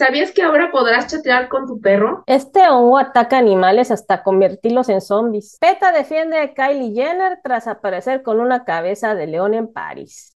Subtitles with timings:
[0.00, 2.24] ¿Sabías que ahora podrás chatear con tu perro?
[2.24, 5.58] Este hongo ataca animales hasta convertirlos en zombies.
[5.60, 10.34] PETA defiende a Kylie Jenner tras aparecer con una cabeza de león en París.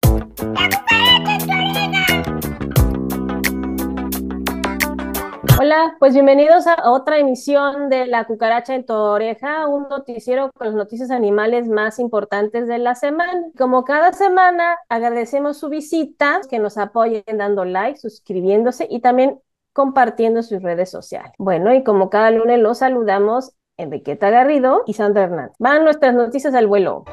[5.60, 10.66] Hola, pues bienvenidos a otra emisión de La Cucaracha en tu oreja, un noticiero con
[10.66, 13.44] las noticias animales más importantes de la semana.
[13.56, 19.38] Como cada semana, agradecemos su visita, que nos apoyen dando like, suscribiéndose y también
[19.72, 21.32] compartiendo sus redes sociales.
[21.38, 25.56] Bueno, y como cada lunes los saludamos Enriqueta Garrido y Sandra Hernández.
[25.58, 27.04] Van nuestras noticias al vuelo.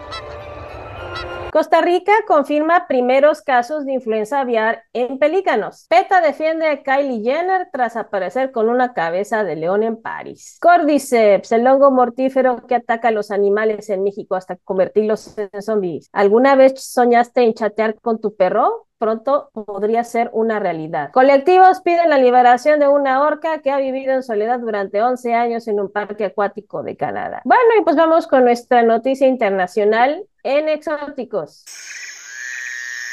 [1.52, 5.88] Costa Rica confirma primeros casos de influenza aviar en pelícanos.
[5.90, 10.60] PETA defiende a Kylie Jenner tras aparecer con una cabeza de león en París.
[10.62, 16.10] Cordyceps, el hongo mortífero que ataca a los animales en México hasta convertirlos en zombies.
[16.14, 18.88] ¿Alguna vez soñaste en chatear con tu perro?
[19.00, 21.12] Pronto podría ser una realidad.
[21.12, 25.68] Colectivos piden la liberación de una orca que ha vivido en soledad durante 11 años
[25.68, 27.42] en un parque acuático de Canadá.
[27.46, 31.66] Bueno, y pues vamos con nuestra noticia internacional en exóticos.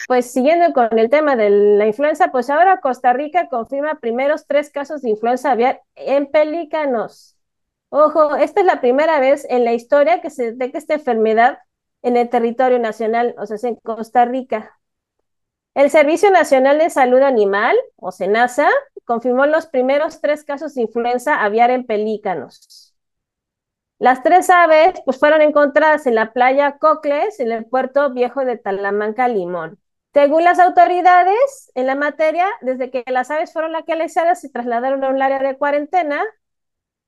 [0.06, 4.70] Pues siguiendo con el tema de la influenza, pues ahora Costa Rica confirma primeros tres
[4.70, 7.36] casos de influenza aviar en pelícanos.
[7.88, 11.58] Ojo, esta es la primera vez en la historia que se detecta esta enfermedad
[12.02, 14.75] en el territorio nacional, o sea, en Costa Rica.
[15.76, 18.70] El Servicio Nacional de Salud Animal, o SENASA,
[19.04, 22.94] confirmó los primeros tres casos de influenza aviar en pelícanos.
[23.98, 28.56] Las tres aves pues, fueron encontradas en la playa Cocles, en el puerto viejo de
[28.56, 29.78] Talamanca, Limón.
[30.14, 35.10] Según las autoridades en la materia, desde que las aves fueron localizadas, se trasladaron a
[35.10, 36.24] un área de cuarentena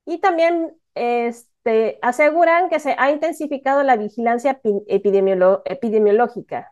[0.05, 6.71] y también este, aseguran que se ha intensificado la vigilancia epidemiológica.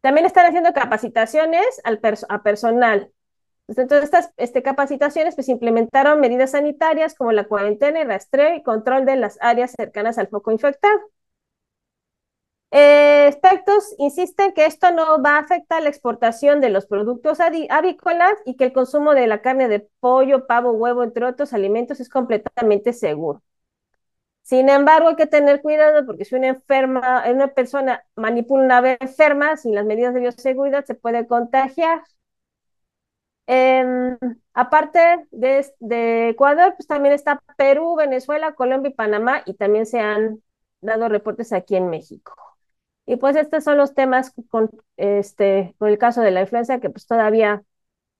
[0.00, 3.12] También están haciendo capacitaciones al a personal.
[3.68, 9.04] Entonces, estas este, capacitaciones pues, implementaron medidas sanitarias como la cuarentena, y rastreo y control
[9.06, 11.00] de las áreas cercanas al foco infectado.
[12.72, 13.36] Eh,
[13.98, 18.64] insisten que esto no va a afectar la exportación de los productos avícolas y que
[18.64, 23.42] el consumo de la carne de pollo, pavo, huevo, entre otros alimentos es completamente seguro.
[24.50, 28.98] Sin embargo, hay que tener cuidado porque si una enferma, una persona manipula una ave
[29.00, 32.02] enferma sin las medidas de bioseguridad, se puede contagiar.
[33.46, 34.18] Em,
[34.54, 34.98] aparte
[35.30, 40.42] de, Ecuador, pues también está Perú, Venezuela, Colombia y Panamá, y también se han
[40.80, 42.34] dado reportes aquí en México.
[43.06, 46.90] Y pues estos son los temas con, este, con el caso de la influenza, que
[46.90, 47.62] pues todavía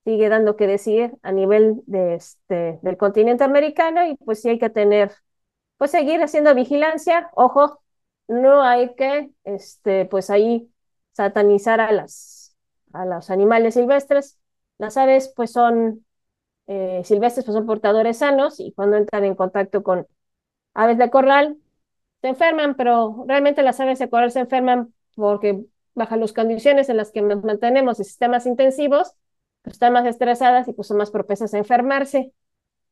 [0.05, 4.59] sigue dando que decir a nivel de este, del continente americano, y pues sí hay
[4.61, 5.13] que tener
[5.81, 7.83] pues seguir haciendo vigilancia, ojo,
[8.29, 10.71] no hay que, este, pues ahí
[11.15, 12.57] satanizar a las,
[12.95, 14.39] a los animales silvestres.
[14.79, 16.07] Las aves, pues son
[16.69, 20.07] eh, silvestres, pues son portadores sanos y cuando entran en contacto con
[20.75, 21.59] aves de corral,
[22.23, 25.65] se enferman, pero realmente las aves de corral se enferman porque
[25.95, 29.15] bajo las condiciones en las que nos mantenemos en sistemas intensivos,
[29.63, 32.33] pues están más estresadas y pues son más propensas a enfermarse.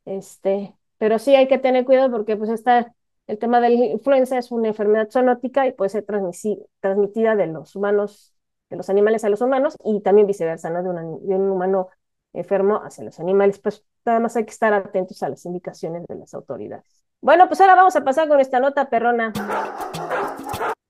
[0.07, 2.95] Este, pero sí hay que tener cuidado porque pues está
[3.27, 7.77] el tema de la influenza es una enfermedad zoonótica y puede ser transmitida de los
[7.77, 8.35] humanos,
[8.71, 10.83] de los animales a los humanos y también viceversa, ¿no?
[10.83, 11.89] De, de un humano
[12.33, 13.59] enfermo hacia los animales.
[13.59, 17.05] Pues nada más hay que estar atentos a las indicaciones de las autoridades.
[17.21, 19.33] Bueno, pues ahora vamos a pasar con esta nota perrona.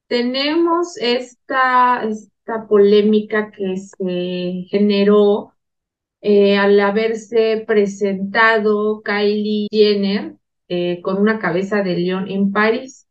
[0.06, 5.54] Tenemos esta, esta polémica que se generó
[6.20, 10.34] eh, al haberse presentado Kylie Jenner
[10.68, 13.08] eh, con una cabeza de león en París.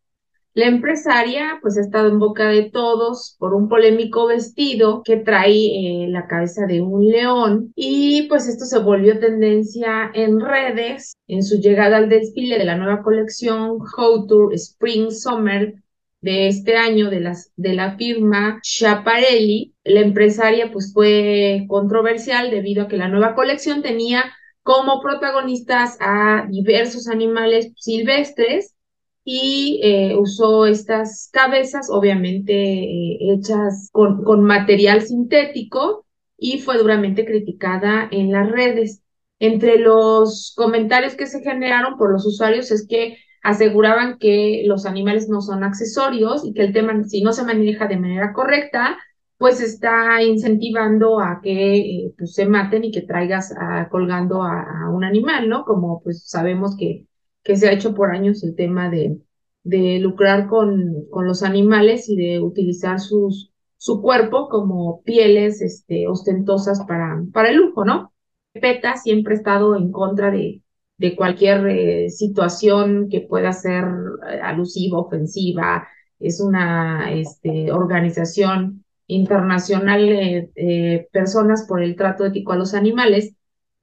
[0.57, 5.53] La empresaria pues ha estado en boca de todos por un polémico vestido que trae
[5.53, 11.43] eh, la cabeza de un león y pues esto se volvió tendencia en redes en
[11.43, 15.75] su llegada al desfile de la nueva colección Couture Spring Summer
[16.21, 22.83] de este año de, las, de la firma Schiaparelli, la empresaria pues fue controversial debido
[22.83, 24.23] a que la nueva colección tenía
[24.63, 28.75] como protagonistas a diversos animales silvestres
[29.23, 36.05] y eh, usó estas cabezas obviamente eh, hechas con, con material sintético
[36.37, 39.03] y fue duramente criticada en las redes.
[39.39, 45.29] Entre los comentarios que se generaron por los usuarios es que aseguraban que los animales
[45.29, 48.97] no son accesorios y que el tema, si no se maneja de manera correcta,
[49.37, 53.53] pues está incentivando a que eh, pues, se maten y que traigas
[53.91, 55.63] colgando a, un animal, ¿no?
[55.65, 57.05] Como pues sabemos que,
[57.43, 59.19] que se ha hecho por años el tema de,
[59.63, 66.07] de lucrar con, con los animales y de utilizar sus, su cuerpo como pieles este,
[66.07, 68.13] ostentosas para, para el lujo, ¿no?
[68.53, 70.61] PETA siempre ha estado en contra de,
[70.97, 73.85] de cualquier eh, situación que pueda ser
[74.29, 75.87] eh, alusiva, ofensiva.
[76.19, 83.33] Es una este, organización internacional de eh, personas por el trato ético a los animales.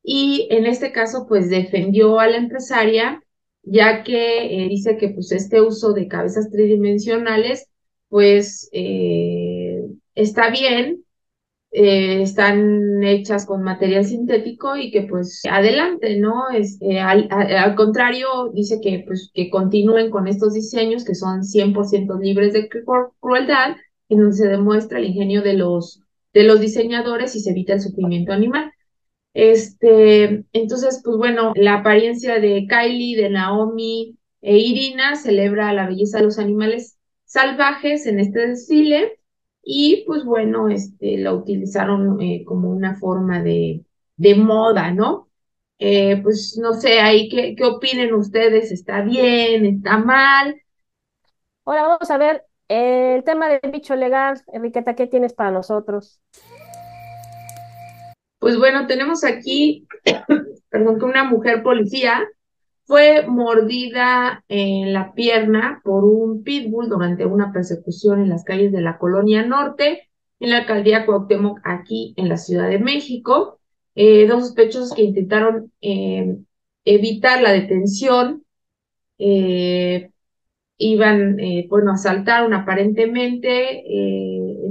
[0.02, 3.22] Y en este caso, pues defendió a la empresaria,
[3.62, 7.70] ya que dice que pues este uso de cabezas tridimensionales,
[8.08, 8.68] pues
[10.14, 11.03] está bien,
[11.76, 16.48] eh, están hechas con material sintético y que pues adelante, ¿no?
[16.50, 21.42] Es, eh, al, al, contrario, dice que pues que continúen con estos diseños que son
[21.42, 22.68] 100% libres de
[23.18, 23.74] crueldad,
[24.08, 26.00] en donde se demuestra el ingenio de los,
[26.32, 28.70] de los diseñadores y se evita el sufrimiento animal.
[29.32, 36.18] Este, entonces, pues bueno, la apariencia de Kylie, de Naomi e Irina celebra la belleza
[36.18, 39.18] de los animales salvajes en este desfile
[39.64, 43.84] y pues bueno, este, la utilizaron eh, como una forma de,
[44.16, 45.28] de moda, ¿no?
[45.78, 48.70] Eh, pues no sé, ahí, ¿qué, ¿qué opinen ustedes?
[48.72, 49.66] ¿Está bien?
[49.66, 50.60] ¿Está mal?
[51.64, 54.42] Ahora vamos a ver el tema del bicho legal.
[54.52, 56.20] Enriqueta, ¿qué tienes para nosotros?
[58.38, 59.86] Pues bueno, tenemos aquí,
[60.68, 62.22] perdón, que una mujer policía
[62.86, 68.82] fue mordida en la pierna por un pitbull durante una persecución en las calles de
[68.82, 70.08] la Colonia Norte,
[70.40, 73.58] en la alcaldía Cuauhtémoc, aquí en la Ciudad de México.
[73.94, 76.36] Eh, dos sospechosos que intentaron eh,
[76.84, 78.44] evitar la detención
[79.18, 80.10] eh,
[80.76, 81.38] iban,
[81.68, 83.84] bueno, asaltaron aparentemente,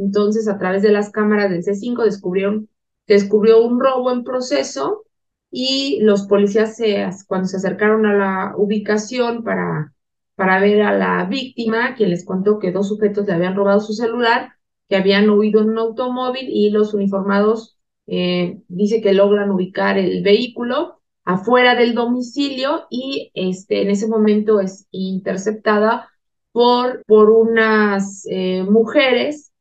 [0.03, 2.67] entonces a través de las cámaras del C5 descubrieron,
[3.07, 5.05] descubrió un robo en proceso
[5.55, 9.93] y los policías se, cuando se acercaron a la ubicación para,
[10.33, 13.93] para ver a la víctima, quien les contó que dos sujetos le habían robado su
[13.93, 14.53] celular,
[14.89, 17.77] que habían huido en un automóvil y los uniformados
[18.07, 24.59] eh, dice que logran ubicar el vehículo afuera del domicilio y este, en ese momento
[24.59, 26.09] es interceptada
[26.51, 29.52] por, por unas eh, mujeres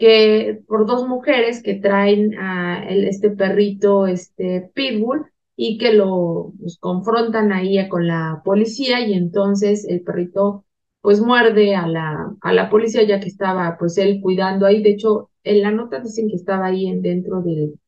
[0.00, 5.26] que por dos mujeres que traen a este perrito, este pitbull,
[5.62, 10.64] y que lo pues, confrontan ahí con la policía y entonces el perrito
[11.02, 14.82] pues muerde a la, a la policía ya que estaba pues él cuidando ahí.
[14.82, 17.78] De hecho, en la nota dicen que estaba ahí en, dentro del,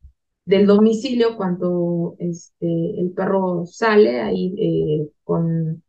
[0.45, 5.81] del domicilio cuando este, el perro sale ahí eh, con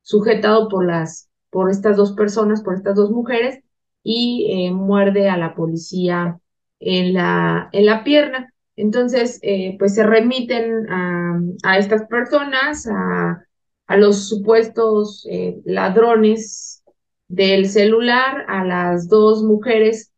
[0.00, 3.62] sujetado por las por estas dos personas, por estas dos mujeres,
[4.10, 6.40] y eh, muerde a la policía
[6.80, 8.54] en la, en la pierna.
[8.74, 13.44] Entonces, eh, pues se remiten a, a estas personas, a,
[13.86, 16.82] a los supuestos eh, ladrones
[17.28, 20.12] del celular, a las dos mujeres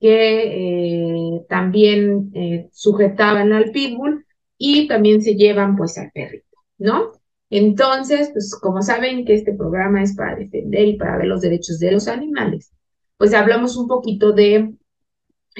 [0.00, 2.32] que también
[2.72, 4.24] sujetaban al pitbull
[4.58, 7.12] y también se llevan pues al perrito, ¿no?
[7.50, 11.78] Entonces, pues como saben que este programa es para defender y para ver los derechos
[11.78, 12.72] de los animales,
[13.20, 14.72] pues hablamos un poquito de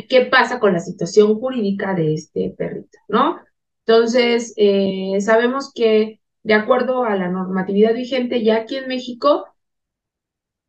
[0.09, 3.37] qué pasa con la situación jurídica de este perrito, ¿no?
[3.85, 9.45] Entonces, eh, sabemos que de acuerdo a la normatividad vigente, ya aquí en México,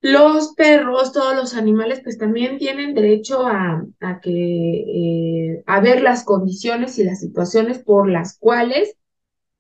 [0.02, 3.86] los perros, todos los animales, pues también tienen derecho a,
[4.22, 8.98] que, eh, a ver las condiciones y las situaciones por las cuales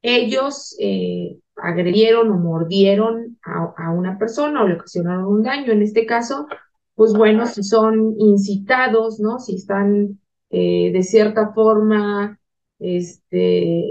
[0.01, 5.71] ellos eh, agredieron o mordieron a, una persona o le ocasionaron un daño.
[5.71, 6.47] En este caso,
[6.95, 9.39] pues bueno, si son incitados, ¿no?
[9.39, 10.19] Si están
[10.49, 12.39] eh, de cierta forma,
[12.79, 13.85] este,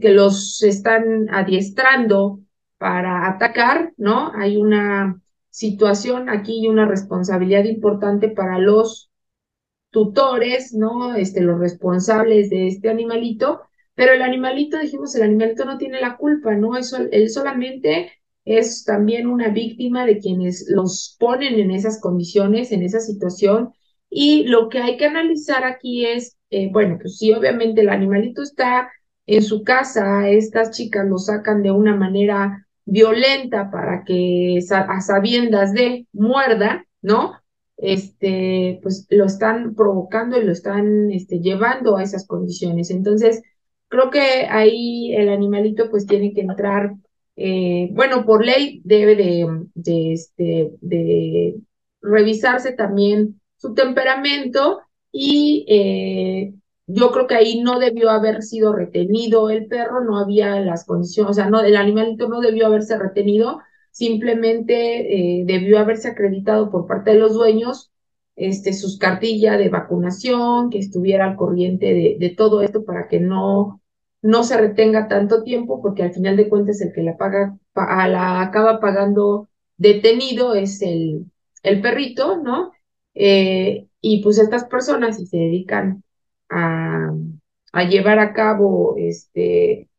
[0.00, 2.40] que los están adiestrando
[2.78, 4.32] para atacar, ¿no?
[4.34, 9.10] Hay una situación aquí y una responsabilidad importante para los
[9.90, 11.14] tutores, ¿no?
[11.14, 13.62] Este, los responsables de este animalito,
[13.94, 16.76] pero el animalito, dijimos, el animalito no tiene la culpa, ¿no?
[16.76, 18.12] Eso, él solamente
[18.44, 23.72] es también una víctima de quienes los ponen en esas condiciones, en esa situación.
[24.10, 28.42] Y lo que hay que analizar aquí es, eh, bueno, pues sí, obviamente el animalito
[28.42, 28.90] está
[29.26, 35.72] en su casa, estas chicas lo sacan de una manera violenta para que a sabiendas
[35.72, 37.32] de muerda, ¿no?
[37.76, 42.90] Este, pues lo están provocando y lo están este, llevando a esas condiciones.
[42.90, 43.42] Entonces,
[43.88, 46.94] creo que ahí el animalito pues tiene que entrar
[47.36, 51.56] eh, bueno, por ley debe de, de, este, de
[52.00, 56.54] revisarse también su temperamento y eh,
[56.86, 61.30] yo creo que ahí no debió haber sido retenido el perro, no había las condiciones,
[61.30, 63.60] o sea, no, el animalito no debió haberse retenido,
[63.90, 67.90] simplemente eh, debió haberse acreditado por parte de los dueños
[68.36, 73.80] este, sus cartillas de vacunación, que estuviera al corriente de todo esto para que no,
[74.24, 78.40] no se retenga tanto tiempo, porque al final de cuentas el que la paga, la
[78.40, 81.26] acaba pagando detenido es el,
[81.62, 82.72] el perrito, ¿no?
[83.14, 86.02] Eh, y pues estas personas, si se dedican
[86.48, 87.12] a,
[87.72, 89.90] a llevar a cabo este,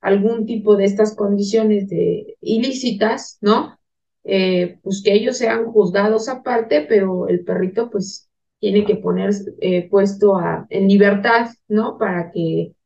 [0.00, 3.80] algún tipo de estas condiciones de, ilícitas, ¿no?
[4.22, 8.28] Eh, pues que ellos sean juzgados aparte, pero el perrito pues
[8.60, 11.98] tiene que poner eh, puesto a, en libertad, ¿no?
[11.98, 12.76] Para que,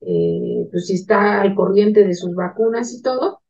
[0.00, 3.40] eh, pues si está al corriente de sus vacunas y todo,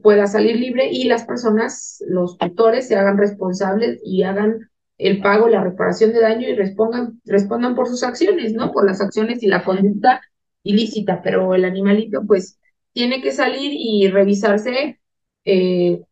[0.00, 5.48] pueda salir libre y las personas, los tutores, se hagan responsables y hagan el pago,
[5.48, 8.72] la reparación de daño y respondan, respondan por sus acciones, ¿no?
[8.72, 10.20] Por las acciones y la conducta
[10.62, 12.58] ilícita, pero el animalito pues
[12.92, 15.00] tiene que salir y revisarse,
[15.44, 16.02] eh,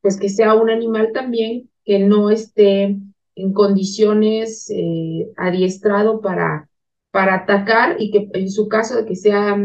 [0.00, 2.96] pues que sea un animal también que no esté
[3.36, 6.68] en condiciones eh, adiestrado para,
[7.14, 9.56] para atacar y que en su caso de que sea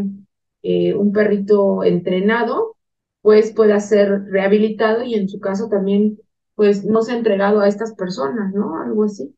[0.62, 2.78] eh, un perrito entrenado,
[3.24, 6.20] pues pueda ser rehabilitado y en su caso también
[6.54, 8.80] pues no se ha entregado a estas personas, ¿no?
[8.80, 9.36] Algo así.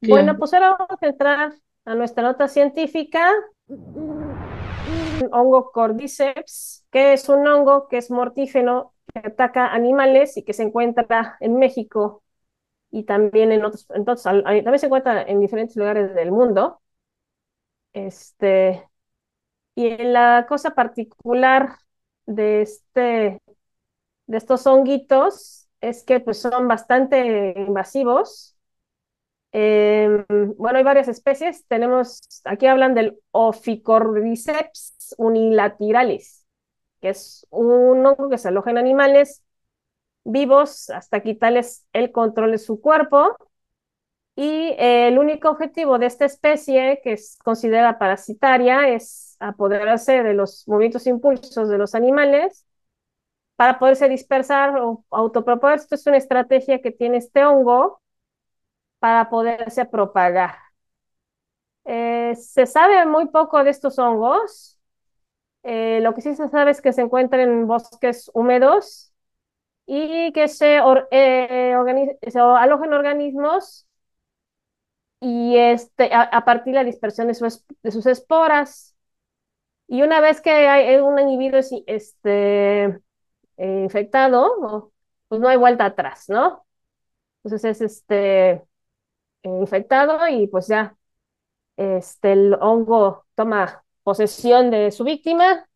[0.00, 1.54] Bueno, pues ahora vamos a entrar
[1.86, 3.32] a nuestra nota científica
[5.32, 10.62] hongo cordyceps, que es un hongo que es mortífero, que ataca animales y que se
[10.62, 12.22] encuentra en México
[12.92, 16.79] y también en otros, entonces, también se encuentra en diferentes lugares del mundo.
[17.92, 18.88] Este,
[19.76, 21.76] y la cosa particular
[22.26, 23.42] de este,
[24.26, 28.56] de estos honguitos es que pues son bastante invasivos
[29.52, 30.24] Em,
[30.56, 31.66] bueno, hay varias especies.
[31.66, 36.46] Tenemos, aquí hablan del Ophicordyceps unilateralis,
[37.00, 39.42] que es un hongo que se aloja en animales
[40.24, 43.36] vivos hasta quitarles el control de su cuerpo.
[44.42, 50.66] Y el único objetivo de esta especie, que es considerada parasitaria, es apoderarse de los
[50.66, 52.66] movimientos e impulsos de los animales
[53.56, 55.84] para poderse dispersar o autopropagarse.
[55.84, 58.00] Esto es una estrategia que tiene este hongo
[58.98, 60.56] para poderse propagar.
[61.84, 64.78] Eh, se sabe muy poco de estos hongos.
[65.64, 69.12] Eh, lo que sí se sabe es que se encuentran en bosques húmedos
[69.86, 70.78] y que se,
[71.12, 71.74] eh,
[72.34, 73.88] alojan organismos
[75.20, 78.96] y este, a, partir de la dispersión de, sus esporas.
[79.86, 83.00] Y una vez que hay un individuo este,
[83.58, 84.92] infectado,
[85.28, 86.64] pues no hay vuelta atrás, ¿no?
[87.42, 88.62] Entonces es este,
[89.42, 90.96] infectado y pues ya
[91.76, 95.66] este, el hongo toma posesión de su víctima.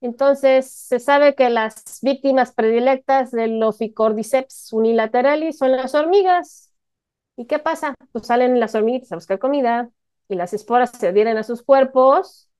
[0.00, 6.69] Entonces se sabe que las víctimas predilectas del Ophicordyceps unilateralis son las hormigas.
[7.40, 7.94] ¿Y qué pasa?
[8.12, 9.90] Pues salen las hormiguitas a buscar comida
[10.28, 12.50] y las esporas se adhieren a sus cuerpos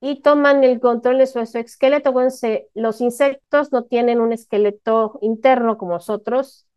[0.00, 2.12] y toman el control de su exoesqueleto.
[2.12, 2.30] Bueno,
[2.74, 6.68] los insectos no tienen un esqueleto interno como nosotros,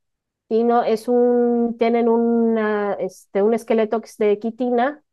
[0.49, 5.03] sino es un, tienen una, este, un esqueleto de quitina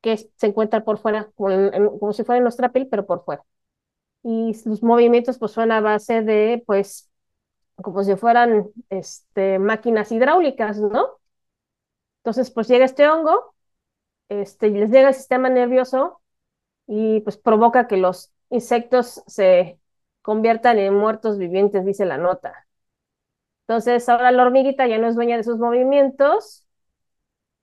[0.00, 3.44] que se encuentra por fuera, como, si fueran los trapil, pero por fuera.
[4.22, 7.10] Y sus movimientos pues son a base de, pues,
[7.76, 11.18] como si fueran este, máquinas hidráulicas, ¿no?
[12.20, 13.54] Entonces, pues llega este hongo,
[14.28, 16.22] este, les llega el sistema nervioso
[16.86, 19.80] y pues provoca que los insectos se
[20.22, 22.66] conviertan en muertos vivientes, dice la nota.
[23.68, 26.66] Entonces, ahora la hormiguita ya no es dueña de sus movimientos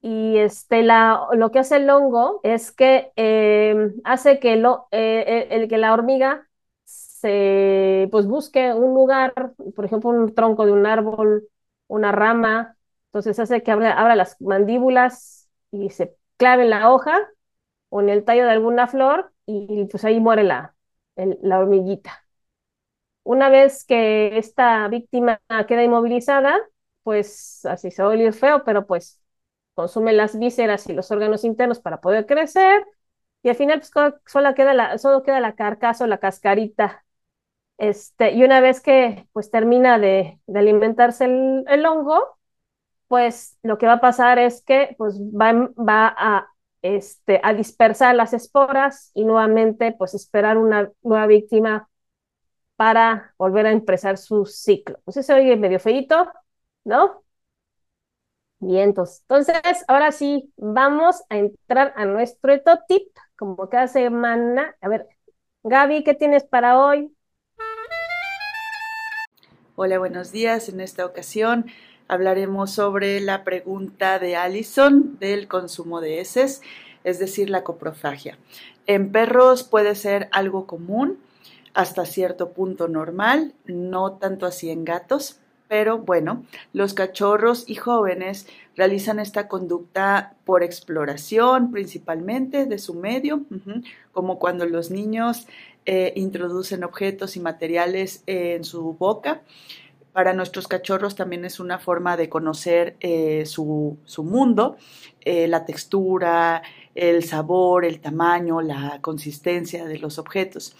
[0.01, 5.23] y este, la, lo que hace el hongo es que em, hace que, lo, eh,
[5.27, 6.47] eh, el, que la hormiga
[8.11, 9.33] pues, busque un lugar,
[9.75, 11.47] por ejemplo, un tronco de un árbol,
[11.87, 12.77] una rama,
[13.07, 17.29] entonces hace que abra, las mandíbulas y se clave en la hoja
[17.89, 20.75] o en el tallo de alguna flor y pues ahí muere la,
[21.15, 22.25] la hormiguita.
[23.23, 26.59] Una vez que esta víctima queda inmovilizada,
[27.03, 29.21] pues así se a feo, pero pues
[29.75, 32.85] consume las vísceras y los órganos internos para poder crecer,
[33.43, 33.91] y al final pues
[34.25, 37.02] solo queda la, solo queda la carcasa o la cascarita.
[37.77, 42.37] Este, y una vez que pues termina de, alimentarse el, hongo,
[43.07, 46.47] pues lo que va a pasar es que pues va, va a,
[46.81, 51.89] este, a dispersar las esporas y nuevamente pues esperar una nueva víctima
[52.75, 54.99] para volver a empezar su ciclo.
[55.05, 56.31] Pues se oye medio feito,
[56.83, 57.23] ¿no?
[58.59, 62.53] Bien, entonces, ahora sí, vamos a entrar a nuestro
[62.87, 64.75] tip, como cada semana.
[64.79, 65.07] A ver,
[65.63, 67.12] Gaby, ¿qué tienes para hoy?
[69.75, 70.69] Hola, buenos días.
[70.69, 71.65] En esta ocasión
[72.07, 76.61] hablaremos sobre la pregunta de Allison del consumo de heces,
[77.03, 78.37] es decir, la coprofagia.
[78.85, 81.17] En perros puede ser algo común,
[81.73, 86.43] hasta cierto punto normal, no tanto así en gatos, pero bueno,
[86.73, 93.41] los cachorros y jóvenes realizan esta conducta por exploración principalmente de su medio,
[94.11, 95.47] como cuando los niños
[95.85, 99.41] eh, introducen objetos y materiales en su boca.
[100.13, 104.77] Para nuestros cachorros también es una forma de conocer eh, su, mundo,
[105.21, 106.61] eh, la textura,
[106.93, 110.75] el sabor, el tamaño, la consistencia de los objetos.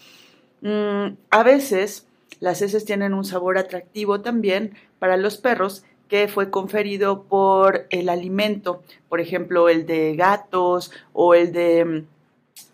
[0.60, 2.06] Mm, a veces
[2.40, 8.08] las heces tienen un sabor atractivo también para los perros que fue conferido por el
[8.08, 12.06] alimento, por ejemplo, el de gatos o el de mm,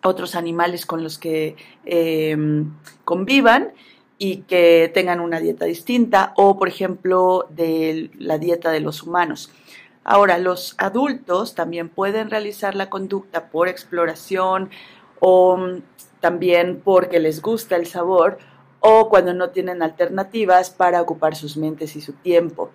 [0.03, 2.73] otros animales con los que em,
[3.05, 3.73] convivan
[4.19, 9.51] y que tengan una dieta distinta o, por ejemplo, de la dieta de los humanos.
[10.05, 14.71] Ahora, los adultos también pueden realizar la conducta por exploración
[15.21, 15.83] o mm,
[16.21, 18.39] también porque les gusta el sabor
[18.81, 22.71] o cuando no tienen alternativas para ocupar sus mentes y su tiempo.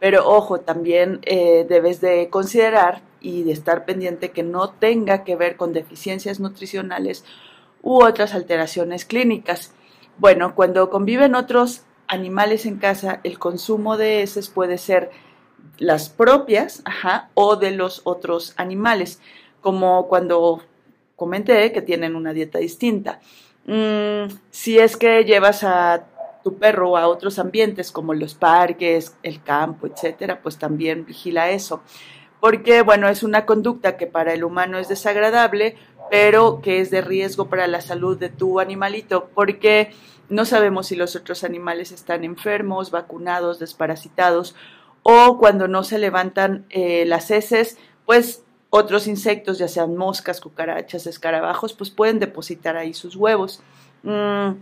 [0.00, 5.34] Pero ojo, también eh, debes de considerar y de estar pendiente que no tenga que
[5.34, 7.24] ver con deficiencias nutricionales
[7.82, 9.72] u otras alteraciones clínicas.
[10.18, 15.10] Bueno, cuando conviven otros animales en casa, el consumo de heces puede ser
[15.78, 16.82] las propias
[17.34, 19.20] o de los otros animales,
[19.60, 20.62] como cuando
[21.16, 23.20] comenté que tienen una dieta distinta.
[23.68, 26.06] Mm, si es que llevas a
[26.42, 31.82] tu perro a otros ambientes como los parques, el campo, etcétera, pues también vigila eso.
[32.40, 35.76] Porque, bueno, es una conducta que para el humano es desagradable,
[36.10, 39.90] pero que es de riesgo para la salud de tu animalito, porque
[40.30, 44.54] no sabemos si los otros animales están enfermos, vacunados, desparasitados,
[45.02, 51.06] o cuando no se levantan eh, las heces, pues otros insectos, ya sean moscas, cucarachas,
[51.06, 53.62] escarabajos, pues pueden depositar ahí sus huevos.
[54.02, 54.52] Mm,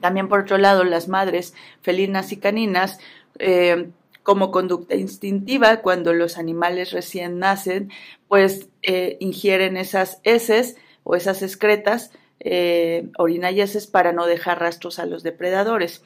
[0.00, 2.98] también por otro lado, las madres felinas y caninas,
[3.38, 3.90] eh,
[4.22, 7.90] como conducta instintiva, cuando los animales recién nacen,
[8.28, 14.60] pues eh, ingieren esas heces o esas excretas, eh, orina y heces para no dejar
[14.60, 16.02] rastros a los depredadores.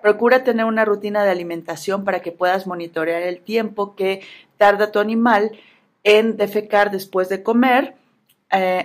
[0.00, 4.22] Procura tener una rutina de alimentación para que puedas monitorear el tiempo que
[4.56, 5.52] tarda tu animal
[6.08, 7.94] en defecar después de comer.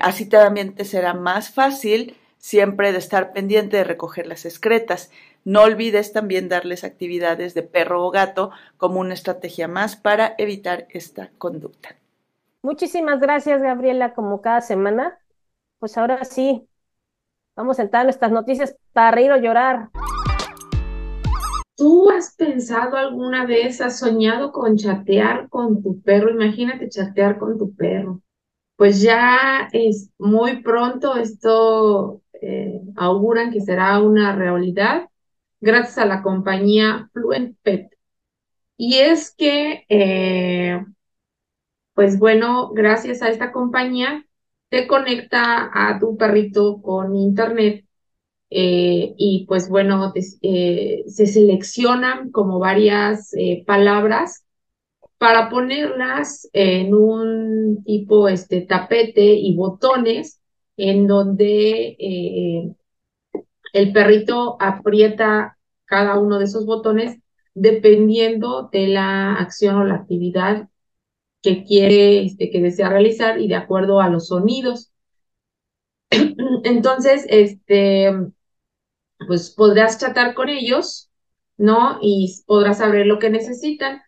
[0.02, 5.10] así también te será más fácil siempre de estar pendiente de recoger las excretas.
[5.46, 10.86] No olvides también darles actividades de perro o gato como una estrategia más para evitar
[10.90, 11.96] esta conducta.
[12.62, 15.18] Muchísimas gracias, Gabriela, como cada semana.
[15.80, 16.68] Pues ahora sí,
[17.56, 19.90] vamos a entrar noticias para reír o llorar.
[21.76, 26.30] ¿Tú has pensado alguna vez, has soñado con chatear con tu perro?
[26.30, 28.22] Imagínate chatear con tu perro.
[28.78, 35.10] Pues ya es muy pronto esto eh, auguran que será una realidad
[35.62, 37.92] gracias a la compañía Fluent Pet.
[38.78, 40.84] Y es que, eh,
[41.94, 44.26] pues bueno, gracias a esta compañía
[44.70, 47.83] te conecta a tu perrito con internet
[48.54, 53.32] eh, y pues bueno, se seleccionan como varias
[53.66, 54.44] palabras
[55.24, 60.42] para ponerlas en un tipo este tapete y botones
[60.76, 62.76] en donde eh,
[63.72, 67.20] el perrito aprieta cada uno de esos botones
[67.54, 70.68] dependiendo de la acción o la actividad
[71.42, 74.92] que quiere, este, que desea realizar y de acuerdo a los sonidos.
[76.66, 78.12] Entonces, este,
[79.28, 81.12] pues podrás tratar con ellos,
[81.58, 82.00] ¿no?
[82.02, 84.02] Y podrás saber lo que necesitan.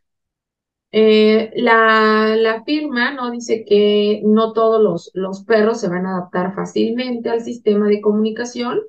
[0.92, 3.30] Eh, la, la, firma ¿no?
[3.32, 8.00] dice que no todos los, los perros se van a adaptar fácilmente al sistema de
[8.00, 8.80] comunicación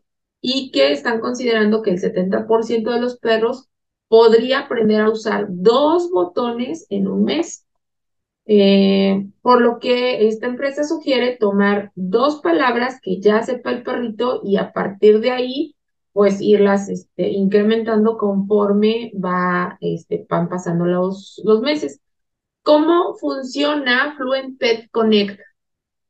[0.41, 3.69] y que están considerando que el 70% de los perros
[4.09, 7.67] podría aprender a usar dos botones en un mes.
[8.49, 14.41] Eh, por lo que esta empresa sugiere tomar dos palabras que ya sepa el perrito
[14.45, 15.76] y a partir de ahí
[16.17, 22.01] pues irlas este, incrementando conforme va, este, van pasando los, los meses.
[22.63, 25.39] ¿Cómo funciona Fluent Pet Connect?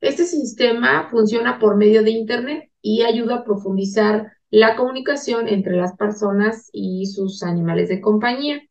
[0.01, 5.97] Este sistema funciona por medio de Internet y ayuda a profundizar la comunicación entre las
[5.97, 8.63] personas y sus animales de compañía.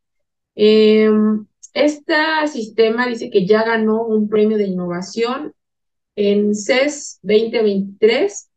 [0.56, 2.16] Em, este
[2.48, 5.54] sistema dice que ya ganó un premio de innovación
[6.16, 8.50] en CES 2023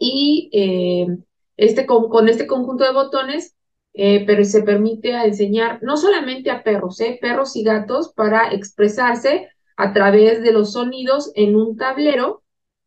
[0.00, 1.22] y em,
[1.58, 3.54] este, con, este conjunto de botones
[3.92, 9.48] eh, pero se permite enseñar no solamente a perros, eh, perros y gatos para expresarse
[9.76, 12.44] a través de los sonidos en un tablero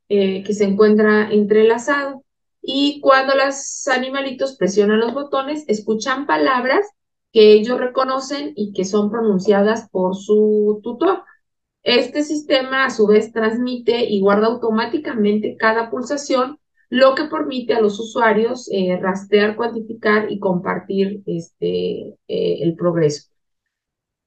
[0.08, 2.24] eh, que se encuentra entrelazado.
[2.62, 6.88] Y cuando los animalitos presionan los botones, escuchan palabras
[7.34, 11.24] que ellos reconocen y que son pronunciadas por su tutor.
[11.84, 16.60] Este sistema a su vez transmite y guarda automáticamente cada pulsación,
[16.92, 23.32] lo que permite a los usuarios eh, rastrear, cuantificar y compartir este, eh, el progreso.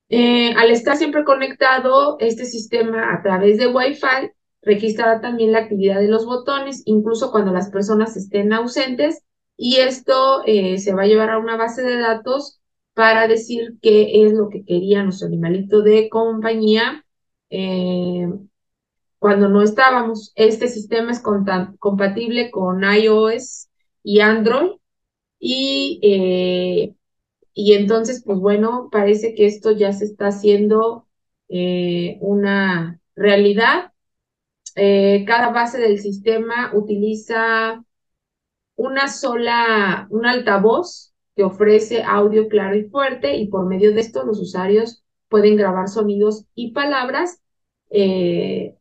[0.08, 4.30] Eh, al estar siempre conectado, este sistema a través de Wi-Fi
[4.62, 9.22] registrará también la actividad de los botones, incluso cuando las personas estén ausentes,
[9.58, 12.60] y esto se va a llevar a una base de datos
[12.94, 17.04] para decir qué es lo que quería nuestro animalito de compañía
[19.24, 20.32] cuando no estábamos.
[20.36, 23.70] Este sistema es compatible con iOS
[24.02, 24.72] y Android
[25.38, 26.94] y, eh,
[27.54, 31.06] y entonces, pues bueno, parece que esto ya se está haciendo
[31.48, 33.92] eh, una realidad.
[34.74, 37.82] cada base del sistema utiliza
[38.76, 44.24] una sola, un altavoz que ofrece audio claro y fuerte y por medio de esto
[44.24, 47.40] los usuarios pueden grabar sonidos y palabras
[47.88, 48.76] eh,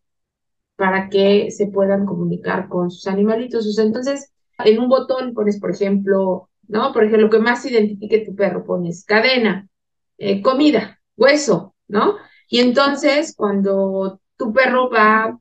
[0.83, 3.79] para que se puedan comunicar con sus animalitos.
[3.79, 4.33] entonces,
[4.65, 6.91] en un botón pones, por ejemplo, ¿no?
[6.91, 9.69] Por ejemplo, lo que más identifique tu perro, pones cadena,
[10.17, 12.17] eh, comida, hueso, ¿no?
[12.49, 15.39] Y entonces, cuando tu perro va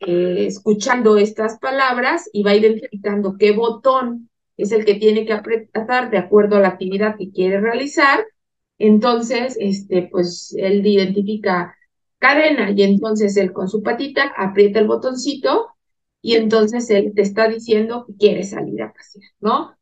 [0.00, 4.28] eh, escuchando estas palabras y va identificando qué botón
[4.58, 8.26] es el que tiene que apretar de acuerdo a la actividad que quiere realizar,
[8.76, 11.74] entonces, este, pues él identifica
[12.22, 15.70] cadena y entonces él con su patita aprieta el botoncito
[16.22, 19.76] y entonces él te está diciendo que quiere salir a pasear, ¿no?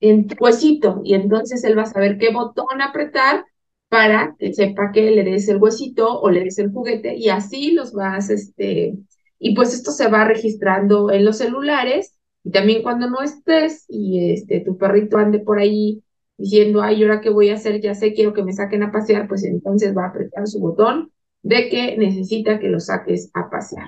[0.00, 3.46] En huesito y entonces él va a saber qué botón apretar
[3.88, 7.72] para que sepa que le des el huesito o le des el juguete y así
[7.72, 8.98] los vas, este,
[9.38, 14.32] y pues esto se va registrando en los celulares y también cuando no estés y
[14.32, 16.02] este, tu perrito ande por ahí
[16.36, 17.80] diciendo, ay, ¿ahora qué voy a hacer?
[17.80, 21.10] Ya sé, quiero que me saquen a pasear, pues entonces va a apretar su botón
[21.46, 23.86] de que necesita que lo saques a pasear.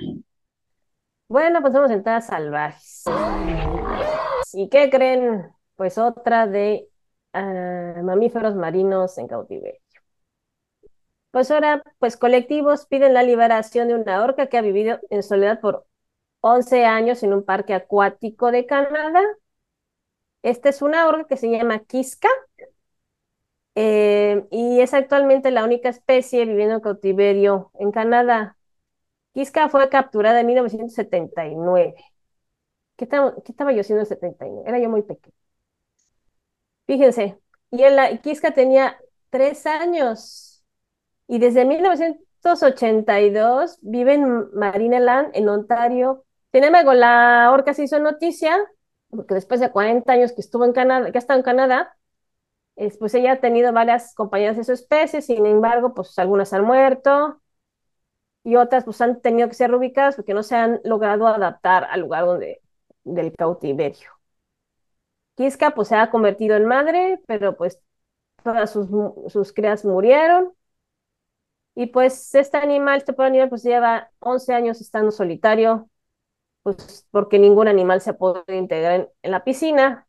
[1.29, 3.03] Bueno, pues vamos a entrar salvajes.
[4.53, 5.51] ¿Y qué creen?
[5.75, 6.88] Pues otra de
[7.33, 9.81] ah, mamíferos marinos en cautiverio.
[11.33, 15.61] Pues ahora, pues colectivos piden la liberación de una orca que ha vivido en soledad
[15.61, 15.85] por
[16.40, 19.21] 11 años en un parque acuático de Canadá.
[20.42, 22.29] Esta es una orca que se llama Kiska
[23.81, 28.57] eh, y es actualmente la única especie viviendo en cautiverio en Canadá.
[29.35, 31.95] Kiska fue capturada en 1979.
[32.97, 34.69] ¿Qué estaba, qué estaba yo haciendo en 79?
[34.69, 35.33] Era yo muy pequeño.
[36.88, 37.38] Fíjense,
[37.71, 38.99] y la Kiska tenía
[39.31, 40.64] tres años
[41.29, 46.25] y desde 1982 vive en Marineland, en Ontario.
[46.53, 48.59] Sin embargo, la orca se hizo noticia
[49.11, 51.97] porque después de 40 años que estuvo en Canadá, que ha estado en Canadá,
[52.99, 57.41] pues ella ha tenido varias compañías de su especie, sin embargo, pues algunas han muerto
[58.45, 62.01] y otras pues han tenido que ser reubicadas porque no se han logrado adaptar al
[62.01, 62.61] lugar donde,
[63.05, 64.11] del cautiverio.
[65.37, 67.81] Kiska pues se ha convertido en madre, pero pues
[68.45, 68.88] todas sus,
[69.33, 70.55] sus crías murieron.
[71.75, 75.88] Y pues este animal, este pobre animal, pues lleva 11 años estando solitario,
[76.64, 80.08] pues porque ningún animal se ha podido integrar en la piscina,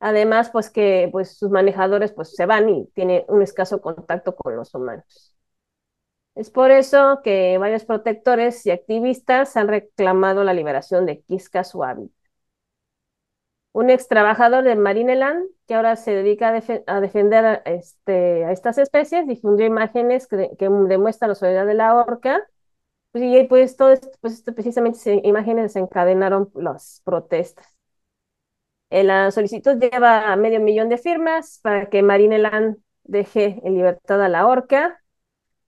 [0.00, 4.56] Además, pues que pues, sus manejadores pues, se van y tiene un escaso contacto con
[4.56, 5.34] los humanos.
[6.36, 12.10] Es por eso que varios protectores y activistas han reclamado la liberación de Kiska Suavi.
[13.72, 16.48] Un ex trabajador de Marineland, que ahora se dedica
[16.86, 20.36] a, defender a, este, a, estas especies, difundió imágenes que,
[20.88, 22.46] demuestran la soledad de la orca.
[23.12, 27.66] Pues, y pues todo esto, pues precisamente imágenes desencadenaron las protestas.
[28.90, 34.28] Eh, la solicitud lleva medio millón de firmas para que Marineland deje en libertad a
[34.28, 35.00] la orca.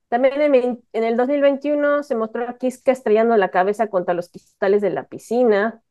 [0.08, 4.90] También en, el 2021 se mostró a Kiska estrellando la cabeza contra los cristales de
[4.90, 5.82] la piscina,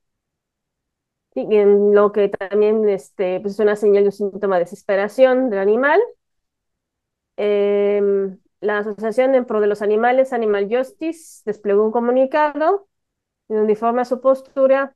[1.35, 5.59] en lo que también este, pues es una señal de un síntoma de desesperación del
[5.59, 5.99] animal.
[7.37, 12.87] Em, la Asociación en Pro de los Animales, Animal Justice, desplegó un comunicado
[13.47, 14.95] donde informa su postura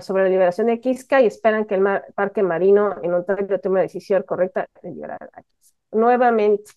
[0.00, 3.82] sobre la liberación de Kiska y esperan que el parque marino en Ontario tome la
[3.82, 5.76] decisión correcta de liberar a Kiska.
[5.92, 6.72] Nuevamente,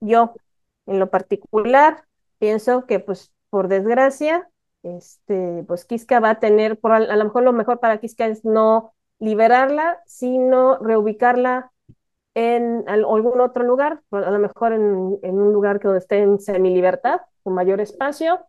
[0.00, 0.34] yo
[0.86, 2.04] en lo particular
[2.38, 4.48] pienso que pues por desgracia,
[4.82, 8.44] este, pues Kiska va a tener, por, a lo mejor lo mejor para Kiska es
[8.44, 11.72] no liberarla, sino reubicarla
[12.34, 17.20] en algún otro lugar, a lo mejor en, un lugar que donde esté en semi-libertad,
[17.42, 18.46] con mayor espacio,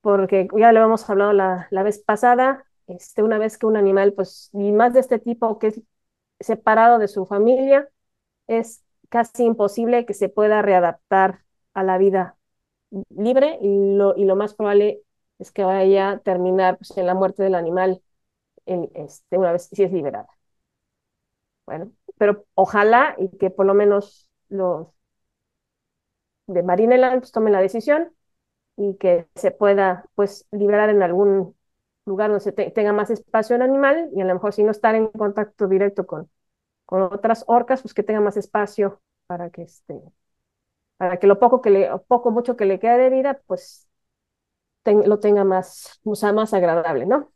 [0.00, 4.12] porque ya lo hemos hablado la, la vez pasada, este, una vez que un animal,
[4.14, 5.82] pues, y más de este tipo que es
[6.40, 7.88] separado de su familia,
[8.48, 12.36] es casi imposible que se pueda readaptar a la vida
[13.10, 15.02] libre y lo, y lo más probable
[15.38, 18.02] es que vaya a terminar pues, en la muerte del animal
[18.66, 20.28] en, este, una vez si es liberada.
[21.66, 24.88] Bueno, pero ojalá y que por lo menos los
[26.46, 28.12] de Marineland pues, tomen la decisión
[28.80, 31.54] y que se pueda pues liberar en algún
[32.06, 34.94] lugar donde se tenga más espacio el animal y a lo mejor si no estar
[34.94, 36.30] en contacto directo con,
[36.86, 40.00] con otras orcas, pues que tenga más espacio para que este,
[40.96, 43.88] para que lo poco que le, poco mucho que le quede de vida, pues
[44.84, 47.30] lo tenga más, o sea, más agradable, ¿no?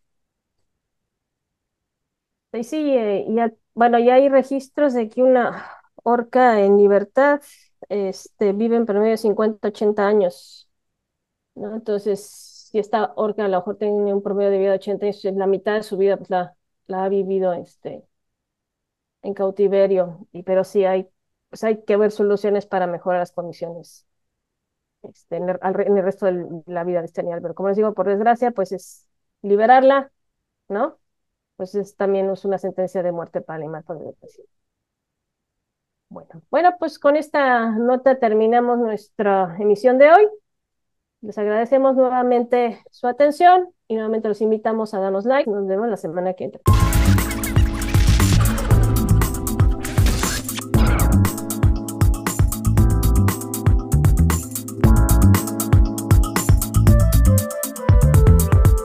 [2.53, 7.41] Y sí, eh, ya, bueno, ya hay registros de que una orca en libertad
[7.89, 10.64] este, vive en promedio de 50, 80 años,
[11.57, 12.21] Entonces,
[12.71, 15.47] si esta orca a lo mejor tiene un promedio de vida de 80 años, la
[15.47, 16.57] mitad de su vida pues la,
[16.89, 18.05] ha vivido este,
[19.23, 21.09] en cautiverio, pero sí hay,
[21.49, 24.07] pues hay que ver soluciones para mejorar las condiciones
[25.03, 27.43] este, en, el, resto de la vida de este animal.
[27.43, 29.09] Pero como les digo, por desgracia, pues es
[29.43, 30.13] liberarla,
[30.69, 30.99] ¿no?
[31.57, 34.47] Pues es también una sentencia de muerte para el animal con depresión.
[36.09, 40.29] Bueno, bueno, pues con esta nota terminamos nuestra emisión de hoy.
[41.25, 45.51] Les agradecemos nuevamente su atención y nuevamente los invitamos a darnos like.
[45.51, 46.84] Nos vemos la semana que viene.